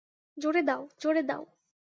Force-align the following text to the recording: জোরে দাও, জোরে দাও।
জোরে 0.37 0.61
দাও, 0.63 0.81
জোরে 0.99 1.21
দাও। 1.23 1.43